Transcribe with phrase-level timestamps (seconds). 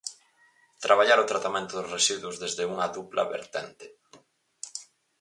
[0.85, 3.85] Traballar o tratamento dos residuos desde unha dupla vertente.